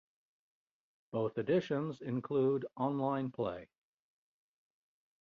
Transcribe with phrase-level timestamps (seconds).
[1.11, 3.67] Both editions include online play.